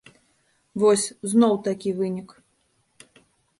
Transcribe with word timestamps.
Вось, 0.83 1.03
зноў 1.35 1.53
такі 1.69 1.89
вынік. 2.01 2.29